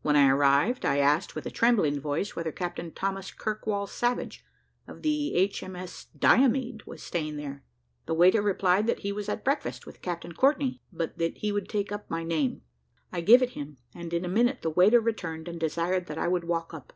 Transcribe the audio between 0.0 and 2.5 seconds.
When I arrived, I asked, with a trembling voice, whether